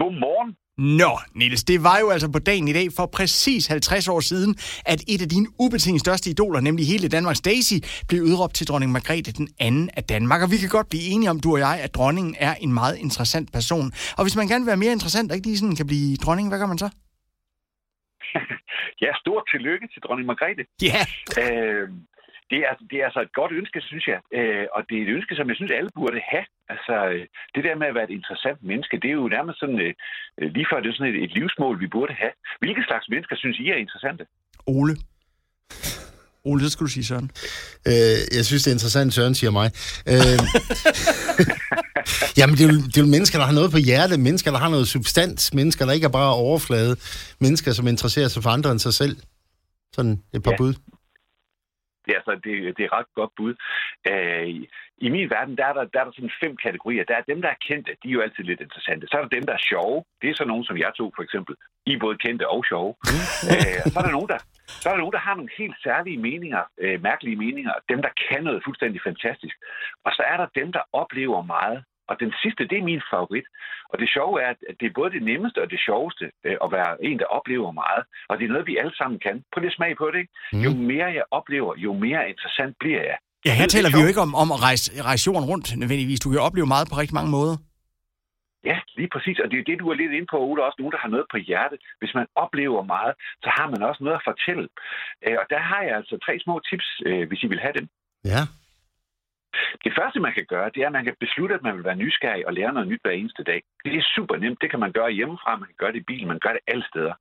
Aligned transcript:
Godmorgen. 0.00 0.50
Nå, 1.00 1.12
Niels, 1.34 1.64
det 1.64 1.78
var 1.88 1.98
jo 2.02 2.08
altså 2.10 2.28
på 2.32 2.38
dagen 2.38 2.68
i 2.68 2.72
dag 2.72 2.86
for 2.96 3.06
præcis 3.18 3.66
50 3.66 4.08
år 4.08 4.20
siden, 4.20 4.50
at 4.92 5.00
et 5.12 5.22
af 5.24 5.28
dine 5.34 5.48
ubetinget 5.64 6.00
største 6.00 6.30
idoler, 6.30 6.60
nemlig 6.60 6.84
hele 6.92 7.08
Danmarks 7.08 7.40
Daisy, 7.40 7.76
blev 8.08 8.20
udråbt 8.28 8.54
til 8.54 8.66
dronning 8.68 8.92
Margrethe 8.92 9.32
den 9.40 9.48
anden 9.66 9.90
af 9.98 10.04
Danmark. 10.04 10.40
Og 10.42 10.48
vi 10.50 10.56
kan 10.62 10.68
godt 10.68 10.88
blive 10.92 11.06
enige 11.12 11.30
om, 11.30 11.40
du 11.40 11.48
og 11.56 11.60
jeg, 11.66 11.74
at 11.84 11.94
dronningen 11.94 12.34
er 12.38 12.54
en 12.64 12.72
meget 12.80 12.96
interessant 13.06 13.48
person. 13.56 13.86
Og 14.18 14.22
hvis 14.24 14.36
man 14.36 14.48
gerne 14.48 14.62
vil 14.64 14.72
være 14.72 14.82
mere 14.84 14.96
interessant 14.98 15.30
og 15.30 15.36
ikke 15.36 15.48
lige 15.48 15.58
sådan 15.58 15.76
kan 15.80 15.86
blive 15.92 16.16
dronning, 16.24 16.46
hvad 16.48 16.58
gør 16.58 16.70
man 16.72 16.78
så? 16.84 16.88
ja, 19.04 19.10
stort 19.22 19.44
tillykke 19.52 19.86
til 19.92 20.00
dronning 20.04 20.26
Margrethe. 20.30 20.64
Ja. 20.88 21.02
Øh, 21.42 21.88
det 22.50 22.60
er, 22.68 22.72
det 22.90 22.96
er 23.00 23.06
altså 23.08 23.20
et 23.26 23.32
godt 23.40 23.52
ønske, 23.60 23.78
synes 23.90 24.06
jeg. 24.12 24.20
Øh, 24.38 24.66
og 24.74 24.80
det 24.88 24.94
er 24.96 25.02
et 25.02 25.14
ønske, 25.16 25.36
som 25.36 25.48
jeg 25.48 25.56
synes, 25.56 25.72
alle 25.78 25.90
burde 25.98 26.20
have. 26.32 26.46
Altså, 26.74 26.94
øh, 27.12 27.24
det 27.54 27.62
der 27.66 27.74
med 27.80 27.86
at 27.90 27.94
være 27.96 28.08
et 28.10 28.16
interessant 28.18 28.60
menneske, 28.70 28.96
det 29.02 29.08
er 29.10 29.18
jo 29.22 29.28
nærmest 29.36 29.58
sådan, 29.62 29.80
øh, 29.86 29.92
øh, 30.38 30.48
lige 30.56 30.66
før 30.70 30.80
det 30.80 30.88
er 30.88 30.96
sådan 30.96 31.12
et, 31.14 31.18
et 31.24 31.32
livsmål, 31.38 31.74
vi 31.84 31.88
burde 31.96 32.14
have. 32.22 32.34
Hvilke 32.62 32.82
slags 32.88 33.06
mennesker 33.12 33.36
synes 33.36 33.56
I 33.64 33.66
er 33.74 33.78
interessante? 33.84 34.24
Ole. 34.66 34.94
Ole, 36.48 36.64
det 36.64 36.72
skulle 36.72 36.86
du 36.88 36.92
sige, 36.92 37.04
Søren. 37.04 37.30
Øh, 37.90 38.18
jeg 38.36 38.44
synes, 38.48 38.62
det 38.62 38.70
er 38.70 38.74
interessant, 38.74 39.14
Søren 39.14 39.34
siger 39.34 39.50
mig. 39.50 39.68
Øh, 40.12 40.38
jamen, 42.38 42.54
det 42.56 42.62
er, 42.66 42.70
jo, 42.72 42.78
det 42.90 42.96
er 42.96 43.04
jo 43.06 43.12
mennesker, 43.16 43.38
der 43.38 43.46
har 43.46 43.56
noget 43.60 43.70
på 43.70 43.78
hjertet. 43.78 44.20
Mennesker, 44.20 44.50
der 44.50 44.58
har 44.58 44.68
noget 44.68 44.88
substans. 44.88 45.54
Mennesker, 45.54 45.84
der 45.86 45.92
ikke 45.92 46.04
er 46.04 46.16
bare 46.20 46.34
overflade. 46.34 46.96
Mennesker, 47.40 47.72
som 47.72 47.86
interesserer 47.86 48.28
sig 48.28 48.42
for 48.42 48.50
andre 48.50 48.70
end 48.70 48.78
sig 48.78 48.94
selv. 48.94 49.16
Sådan 49.94 50.22
et 50.34 50.42
par 50.42 50.50
ja. 50.50 50.56
bud. 50.56 50.74
Det 52.06 52.12
er, 52.12 52.20
altså, 52.20 52.34
det, 52.44 52.54
det 52.76 52.84
er 52.84 52.92
ret 52.98 53.10
godt 53.14 53.32
bud. 53.36 53.54
Øh, 54.10 54.48
I 55.06 55.08
min 55.08 55.30
verden, 55.30 55.56
der 55.56 55.66
er 55.66 55.72
der, 55.72 55.84
der 55.92 56.00
er 56.00 56.04
der 56.04 56.12
sådan 56.16 56.38
fem 56.42 56.56
kategorier. 56.64 57.04
Der 57.04 57.16
er 57.16 57.30
dem, 57.30 57.42
der 57.42 57.48
er 57.48 57.64
kendte, 57.68 57.90
de 58.02 58.08
er 58.08 58.16
jo 58.16 58.20
altid 58.20 58.44
lidt 58.44 58.60
interessante. 58.60 59.06
Så 59.06 59.16
er 59.16 59.22
der 59.22 59.36
dem, 59.36 59.46
der 59.48 59.54
er 59.54 59.66
sjove. 59.70 60.04
Det 60.22 60.30
er 60.30 60.34
så 60.34 60.44
nogen 60.44 60.64
som 60.64 60.78
jeg 60.78 60.92
to, 60.96 61.06
for 61.16 61.22
eksempel. 61.22 61.54
I 61.86 61.92
er 61.94 61.98
både 61.98 62.18
kendte 62.24 62.48
og 62.48 62.64
sjove. 62.70 62.92
øh, 63.52 63.80
så 63.92 63.96
er 64.00 64.04
der 64.06 64.16
nogen, 64.18 64.30
der, 64.32 64.38
så 64.82 64.84
er 64.88 64.92
der 64.92 65.02
nogen, 65.04 65.16
der 65.16 65.26
har 65.26 65.34
nogle 65.34 65.50
helt 65.58 65.76
særlige 65.86 66.18
meninger, 66.28 66.62
øh, 66.82 67.02
mærkelige 67.02 67.36
meninger. 67.44 67.72
Dem, 67.88 68.02
der 68.06 68.12
kan 68.28 68.44
noget 68.44 68.64
fuldstændig 68.66 69.00
fantastisk. 69.08 69.56
Og 70.04 70.10
så 70.16 70.22
er 70.32 70.36
der 70.36 70.46
dem, 70.60 70.68
der 70.72 70.82
oplever 70.92 71.42
meget. 71.42 71.84
Og 72.10 72.14
den 72.22 72.32
sidste, 72.42 72.62
det 72.70 72.78
er 72.78 72.88
min 72.90 73.02
favorit. 73.12 73.46
Og 73.90 73.96
det 74.00 74.08
sjove 74.16 74.36
er, 74.42 74.50
at 74.70 74.76
det 74.80 74.86
er 74.86 74.98
både 74.98 75.10
det 75.16 75.22
nemmeste 75.30 75.58
og 75.64 75.70
det 75.70 75.80
sjoveste 75.86 76.24
øh, 76.46 76.56
at 76.64 76.68
være 76.76 76.92
en, 77.08 77.18
der 77.18 77.28
oplever 77.38 77.72
meget. 77.72 78.02
Og 78.28 78.34
det 78.38 78.44
er 78.44 78.52
noget, 78.54 78.66
vi 78.66 78.76
alle 78.76 78.96
sammen 79.00 79.18
kan. 79.26 79.36
Prøv 79.52 79.60
lige 79.60 79.78
smag 79.78 79.92
på 79.96 80.06
det, 80.12 80.18
ikke? 80.22 80.32
Mm. 80.52 80.62
Jo 80.66 80.70
mere 80.90 81.08
jeg 81.18 81.24
oplever, 81.30 81.72
jo 81.76 81.92
mere 82.06 82.22
interessant 82.32 82.76
bliver 82.80 83.02
jeg. 83.10 83.18
Ja, 83.46 83.52
her 83.60 83.66
taler 83.74 83.90
vi 83.92 83.98
jo 84.02 84.08
ikke 84.12 84.24
om, 84.26 84.34
om 84.42 84.48
at 84.54 84.58
rejse, 84.66 85.02
rejse 85.10 85.24
jorden 85.28 85.48
rundt 85.52 85.66
nødvendigvis. 85.82 86.20
Du 86.20 86.30
kan 86.30 86.40
opleve 86.48 86.68
meget 86.74 86.86
på 86.90 86.94
rigtig 87.00 87.14
mange 87.20 87.32
måder. 87.38 87.56
Ja, 88.70 88.78
lige 88.98 89.10
præcis. 89.14 89.38
Og 89.42 89.50
det 89.50 89.58
er 89.58 89.68
det, 89.70 89.78
du 89.82 89.88
er 89.90 89.94
lidt 89.94 90.12
inde 90.12 90.28
på, 90.30 90.38
Ole. 90.48 90.64
Også 90.64 90.78
nogen, 90.78 90.94
der 90.96 91.02
har 91.04 91.12
noget 91.14 91.26
på 91.32 91.38
hjertet. 91.46 91.78
Hvis 92.00 92.12
man 92.18 92.26
oplever 92.44 92.82
meget, 92.94 93.14
så 93.44 93.50
har 93.58 93.66
man 93.72 93.82
også 93.88 94.00
noget 94.04 94.18
at 94.20 94.26
fortælle. 94.30 94.68
Øh, 95.24 95.36
og 95.40 95.46
der 95.52 95.60
har 95.70 95.82
jeg 95.86 95.94
altså 96.00 96.14
tre 96.26 96.34
små 96.44 96.54
tips, 96.68 96.88
øh, 97.08 97.28
hvis 97.28 97.42
I 97.44 97.46
vil 97.52 97.64
have 97.64 97.76
dem. 97.78 97.86
Ja. 98.32 98.42
Det 99.86 99.94
første, 99.98 100.20
man 100.20 100.34
kan 100.34 100.46
gøre, 100.54 100.70
det 100.74 100.82
er, 100.82 100.86
at 100.86 100.92
man 100.98 101.04
kan 101.04 101.16
beslutte, 101.20 101.54
at 101.54 101.62
man 101.62 101.76
vil 101.76 101.84
være 101.84 102.02
nysgerrig 102.02 102.46
og 102.46 102.52
lære 102.52 102.72
noget 102.72 102.88
nyt 102.88 103.02
hver 103.04 103.10
eneste 103.20 103.42
dag. 103.42 103.62
Det 103.84 103.96
er 103.96 104.12
super 104.14 104.36
nemt. 104.36 104.60
Det 104.62 104.70
kan 104.70 104.80
man 104.80 104.92
gøre 104.92 105.10
hjemmefra, 105.10 105.56
man 105.56 105.68
kan 105.68 105.80
gøre 105.82 105.92
det 105.92 106.00
i 106.00 106.08
bilen, 106.10 106.28
man 106.28 106.38
gør 106.38 106.52
det 106.52 106.66
alle 106.66 106.84
steder. 106.90 107.14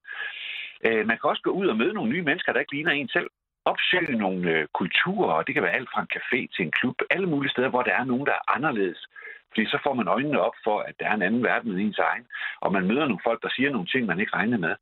Øh, 0.86 1.08
man 1.08 1.17
kan 1.17 1.30
også 1.30 1.41
gå 1.41 1.52
ud 1.52 1.67
og 1.67 1.77
møde 1.77 1.93
nogle 1.93 2.11
nye 2.11 2.27
mennesker, 2.30 2.53
der 2.53 2.59
ikke 2.59 2.75
ligner 2.75 2.91
en 2.91 3.09
selv. 3.09 3.30
Opsøge 3.66 4.17
nogle 4.17 4.52
øh, 4.52 4.67
kulturer, 4.73 5.33
og 5.33 5.47
det 5.47 5.53
kan 5.53 5.63
være 5.63 5.77
alt 5.80 5.89
fra 5.93 6.02
en 6.02 6.13
café 6.16 6.39
til 6.55 6.66
en 6.66 6.71
klub. 6.71 6.95
Alle 7.09 7.27
mulige 7.27 7.52
steder, 7.52 7.69
hvor 7.69 7.83
der 7.83 7.93
er 7.93 8.03
nogen, 8.03 8.25
der 8.25 8.31
er 8.31 8.55
anderledes. 8.55 9.08
Fordi 9.49 9.66
så 9.66 9.77
får 9.83 9.93
man 9.93 10.08
øjnene 10.08 10.39
op 10.41 10.58
for, 10.63 10.80
at 10.80 10.95
der 10.99 11.05
er 11.08 11.16
en 11.16 11.27
anden 11.27 11.43
verden 11.43 11.71
end 11.71 11.80
ens 11.80 11.99
egen. 11.99 12.25
Og 12.61 12.71
man 12.71 12.88
møder 12.88 13.05
nogle 13.08 13.25
folk, 13.27 13.41
der 13.43 13.49
siger 13.55 13.69
nogle 13.71 13.88
ting, 13.88 14.05
man 14.05 14.19
ikke 14.19 14.36
regner 14.36 14.58
med. 14.58 14.75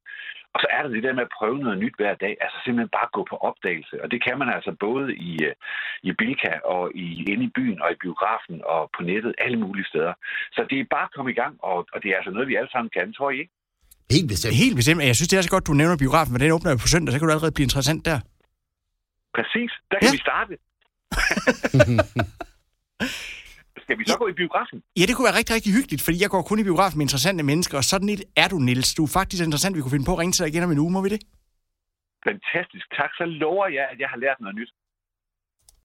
Og 0.55 0.59
så 0.63 0.67
er 0.75 0.81
der 0.83 0.89
det 0.95 1.03
der 1.05 1.13
med 1.17 1.27
at 1.27 1.35
prøve 1.39 1.57
noget 1.65 1.77
nyt 1.83 1.95
hver 1.99 2.15
dag. 2.25 2.33
Altså 2.43 2.57
simpelthen 2.63 2.95
bare 2.97 3.09
gå 3.17 3.21
på 3.31 3.35
opdagelse. 3.49 3.95
Og 4.03 4.07
det 4.13 4.19
kan 4.25 4.35
man 4.41 4.49
altså 4.55 4.71
både 4.87 5.05
i, 5.29 5.31
øh, 5.49 5.53
i 6.07 6.09
Bilka 6.19 6.53
og 6.73 6.83
i, 7.03 7.05
inde 7.31 7.43
i 7.49 7.51
byen 7.57 7.79
og 7.83 7.89
i 7.91 7.97
biografen 8.03 8.57
og 8.73 8.81
på 8.95 9.01
nettet, 9.09 9.33
alle 9.45 9.57
mulige 9.65 9.87
steder. 9.91 10.13
Så 10.55 10.61
det 10.69 10.77
er 10.79 10.85
bare 10.95 11.07
at 11.09 11.13
komme 11.15 11.31
i 11.31 11.37
gang, 11.41 11.53
og, 11.69 11.77
og 11.93 11.97
det 12.03 12.09
er 12.11 12.17
altså 12.19 12.31
noget, 12.35 12.47
vi 12.51 12.55
alle 12.59 12.71
sammen 12.71 12.91
kan, 12.97 13.13
tror 13.13 13.29
I 13.31 13.37
ikke? 13.43 13.53
Helt 14.15 14.29
bestemt. 14.33 14.55
Helt 14.63 14.75
bestemt. 14.79 14.99
Jeg 15.11 15.15
synes, 15.15 15.29
det 15.31 15.37
er 15.37 15.41
så 15.47 15.53
godt, 15.55 15.67
du 15.67 15.73
nævner 15.73 15.97
biografen, 16.05 16.31
men 16.33 16.41
den 16.41 16.51
åbner 16.57 16.71
jo 16.71 16.77
på 16.83 16.87
søndag, 16.93 17.11
så 17.11 17.17
kan 17.19 17.27
du 17.27 17.33
allerede 17.33 17.55
blive 17.57 17.67
interessant 17.69 18.01
der. 18.09 18.17
Præcis. 19.37 19.71
Der 19.91 19.97
kan 19.99 20.03
Ja. 20.03 20.07
ja. 20.07 20.15
vi 20.17 20.21
starte. 20.27 20.53
Skal 23.83 23.95
vi 23.99 24.03
så 24.11 24.17
gå 24.23 24.27
i 24.33 24.35
biografen? 24.41 24.77
Ja, 24.99 25.03
det 25.07 25.13
kunne 25.15 25.27
være 25.29 25.37
rigtig, 25.39 25.53
rigtig 25.57 25.71
hyggeligt, 25.77 26.01
fordi 26.05 26.17
jeg 26.23 26.29
går 26.33 26.41
kun 26.49 26.59
i 26.59 26.65
biografen 26.69 26.97
med 26.97 27.05
interessante 27.07 27.43
mennesker, 27.51 27.75
og 27.81 27.85
sådan 27.91 28.09
et 28.15 28.23
er 28.43 28.47
du, 28.53 28.57
Niels. 28.67 28.89
Du 28.97 29.03
er 29.07 29.11
faktisk 29.19 29.41
interessant, 29.47 29.75
vi 29.75 29.81
kunne 29.81 29.95
finde 29.97 30.09
på 30.09 30.15
at 30.15 30.19
ringe 30.21 30.33
til 30.33 30.41
dig 30.43 30.49
igen 30.53 30.63
om 30.67 30.71
en 30.71 30.83
uge, 30.85 30.93
må 30.95 31.01
vi 31.05 31.09
det? 31.15 31.21
Fantastisk. 32.29 32.85
Tak. 32.99 33.11
Så 33.19 33.25
lover 33.43 33.67
jeg, 33.77 33.85
at 33.91 33.97
jeg 34.03 34.09
har 34.13 34.19
lært 34.25 34.37
noget 34.43 34.55
nyt. 34.59 34.71